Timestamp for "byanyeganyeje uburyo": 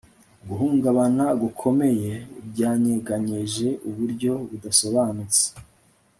2.49-4.31